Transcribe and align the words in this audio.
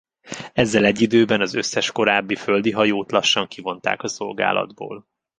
Ezzel 0.53 0.85
egy 0.85 1.01
időben 1.01 1.41
az 1.41 1.53
összes 1.53 1.91
korábbi 1.91 2.35
földi 2.35 2.71
hajót 2.71 3.11
lassan 3.11 3.47
kivonták 3.47 4.03
a 4.03 4.07
szolgálatból. 4.07 5.07